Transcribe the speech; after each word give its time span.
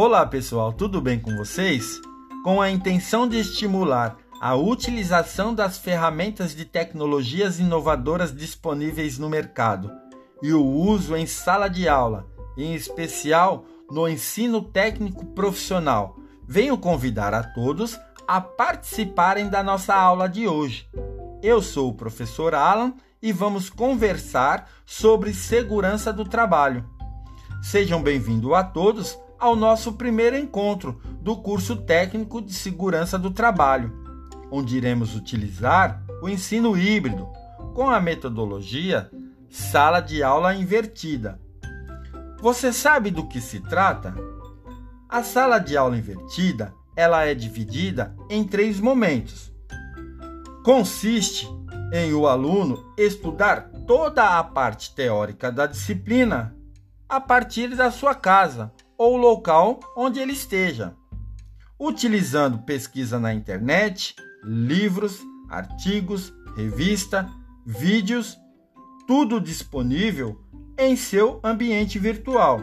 Olá 0.00 0.24
pessoal, 0.24 0.72
tudo 0.72 1.00
bem 1.00 1.18
com 1.18 1.36
vocês? 1.36 2.00
Com 2.44 2.62
a 2.62 2.70
intenção 2.70 3.28
de 3.28 3.36
estimular 3.36 4.16
a 4.40 4.54
utilização 4.54 5.52
das 5.52 5.76
ferramentas 5.76 6.54
de 6.54 6.64
tecnologias 6.64 7.58
inovadoras 7.58 8.32
disponíveis 8.32 9.18
no 9.18 9.28
mercado 9.28 9.90
e 10.40 10.52
o 10.52 10.64
uso 10.64 11.16
em 11.16 11.26
sala 11.26 11.66
de 11.66 11.88
aula, 11.88 12.28
em 12.56 12.76
especial 12.76 13.64
no 13.90 14.08
ensino 14.08 14.62
técnico 14.62 15.26
profissional, 15.34 16.16
venho 16.46 16.78
convidar 16.78 17.34
a 17.34 17.42
todos 17.42 17.98
a 18.24 18.40
participarem 18.40 19.48
da 19.48 19.64
nossa 19.64 19.96
aula 19.96 20.28
de 20.28 20.46
hoje. 20.46 20.88
Eu 21.42 21.60
sou 21.60 21.88
o 21.88 21.96
professor 21.96 22.54
Alan 22.54 22.94
e 23.20 23.32
vamos 23.32 23.68
conversar 23.68 24.70
sobre 24.86 25.34
segurança 25.34 26.12
do 26.12 26.24
trabalho. 26.24 26.88
Sejam 27.60 28.00
bem-vindos 28.00 28.52
a 28.52 28.62
todos 28.62 29.18
ao 29.38 29.54
nosso 29.54 29.92
primeiro 29.92 30.36
encontro 30.36 31.00
do 31.20 31.36
curso 31.36 31.76
técnico 31.76 32.42
de 32.42 32.52
segurança 32.52 33.18
do 33.18 33.30
trabalho, 33.30 33.92
onde 34.50 34.76
iremos 34.76 35.14
utilizar 35.14 36.02
o 36.22 36.28
ensino 36.28 36.76
híbrido 36.76 37.28
com 37.74 37.88
a 37.88 38.00
metodologia 38.00 39.10
sala 39.48 40.00
de 40.00 40.22
aula 40.22 40.54
invertida. 40.54 41.40
Você 42.40 42.72
sabe 42.72 43.10
do 43.10 43.26
que 43.26 43.40
se 43.40 43.60
trata? 43.60 44.14
A 45.08 45.22
sala 45.22 45.58
de 45.58 45.76
aula 45.76 45.96
invertida, 45.96 46.74
ela 46.94 47.24
é 47.24 47.34
dividida 47.34 48.14
em 48.28 48.44
três 48.44 48.80
momentos. 48.80 49.52
Consiste 50.64 51.48
em 51.92 52.12
o 52.12 52.26
aluno 52.26 52.92
estudar 52.96 53.70
toda 53.86 54.38
a 54.38 54.44
parte 54.44 54.94
teórica 54.94 55.50
da 55.50 55.66
disciplina 55.66 56.54
a 57.08 57.20
partir 57.20 57.74
da 57.74 57.90
sua 57.90 58.14
casa 58.14 58.70
ou 58.98 59.16
local 59.16 59.78
onde 59.96 60.18
ele 60.18 60.32
esteja, 60.32 60.94
utilizando 61.78 62.58
pesquisa 62.58 63.20
na 63.20 63.32
internet, 63.32 64.16
livros, 64.42 65.20
artigos, 65.48 66.34
revista, 66.56 67.30
vídeos, 67.64 68.36
tudo 69.06 69.40
disponível 69.40 70.38
em 70.76 70.96
seu 70.96 71.40
ambiente 71.44 71.98
virtual. 71.98 72.60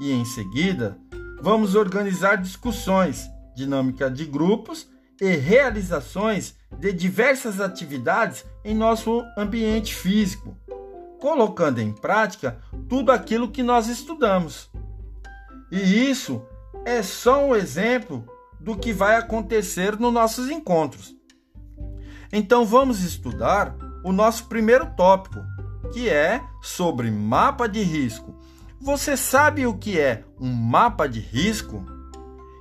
E 0.00 0.10
em 0.10 0.24
seguida, 0.24 0.98
vamos 1.40 1.74
organizar 1.74 2.36
discussões, 2.36 3.28
dinâmica 3.54 4.10
de 4.10 4.24
grupos 4.24 4.90
e 5.20 5.36
realizações 5.36 6.54
de 6.78 6.92
diversas 6.92 7.60
atividades 7.60 8.44
em 8.64 8.74
nosso 8.74 9.22
ambiente 9.36 9.94
físico, 9.94 10.56
colocando 11.20 11.80
em 11.80 11.92
prática 11.92 12.58
tudo 12.88 13.12
aquilo 13.12 13.50
que 13.50 13.62
nós 13.62 13.88
estudamos. 13.88 14.70
E 15.70 16.10
isso 16.10 16.42
é 16.84 17.02
só 17.02 17.44
um 17.44 17.54
exemplo 17.54 18.24
do 18.60 18.76
que 18.76 18.92
vai 18.92 19.16
acontecer 19.16 19.98
nos 19.98 20.12
nossos 20.12 20.50
encontros. 20.50 21.14
Então 22.32 22.64
vamos 22.64 23.02
estudar 23.02 23.76
o 24.04 24.12
nosso 24.12 24.46
primeiro 24.46 24.94
tópico, 24.96 25.40
que 25.92 26.08
é 26.08 26.42
sobre 26.62 27.10
mapa 27.10 27.68
de 27.68 27.82
risco. 27.82 28.38
Você 28.80 29.16
sabe 29.16 29.66
o 29.66 29.78
que 29.78 29.98
é 29.98 30.24
um 30.40 30.52
mapa 30.52 31.08
de 31.08 31.20
risco? 31.20 31.84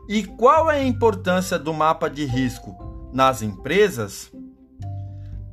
E 0.08 0.23
qual 0.23 0.69
é 0.69 0.78
a 0.78 0.86
importância 0.86 1.58
do 1.58 1.73
mapa 1.73 2.09
de 2.09 2.25
risco 2.25 3.09
nas 3.14 3.42
empresas? 3.42 4.31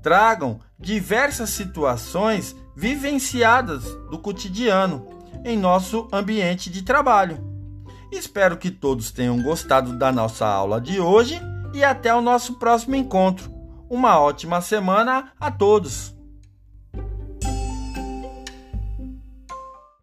Tragam 0.02 0.60
diversas 0.78 1.50
situações 1.50 2.56
vivenciadas 2.76 3.84
do 4.10 4.18
cotidiano 4.18 5.06
em 5.44 5.56
nosso 5.56 6.08
ambiente 6.12 6.70
de 6.70 6.82
trabalho. 6.82 7.38
Espero 8.10 8.56
que 8.56 8.70
todos 8.70 9.10
tenham 9.10 9.42
gostado 9.42 9.96
da 9.98 10.12
nossa 10.12 10.46
aula 10.46 10.80
de 10.80 11.00
hoje 11.00 11.40
e 11.72 11.82
até 11.82 12.14
o 12.14 12.20
nosso 12.20 12.58
próximo 12.58 12.94
encontro. 12.94 13.50
Uma 13.88 14.20
ótima 14.20 14.60
semana 14.60 15.32
a 15.40 15.50
todos! 15.50 16.14